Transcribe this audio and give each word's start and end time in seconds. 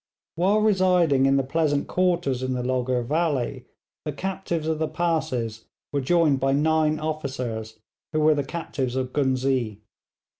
While 0.33 0.61
residing 0.61 1.27
in 1.27 1.37
the 1.37 1.43
pleasant 1.43 1.87
quarters 1.87 2.41
in 2.41 2.53
the 2.53 2.63
Logur 2.63 3.03
valley 3.05 3.65
the 4.03 4.11
captives 4.11 4.67
of 4.67 4.79
the 4.79 4.87
passes 4.87 5.65
were 5.93 6.01
joined 6.01 6.39
by 6.39 6.53
nine 6.53 6.97
officers, 6.97 7.77
who 8.11 8.21
were 8.21 8.33
the 8.33 8.43
captives 8.43 8.95
of 8.95 9.13
Ghuznee. 9.13 9.77